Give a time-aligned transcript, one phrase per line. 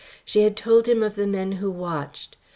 [0.25, 2.35] She told him of the men who watched.